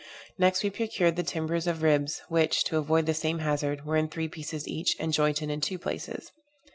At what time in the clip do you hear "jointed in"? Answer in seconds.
5.13-5.61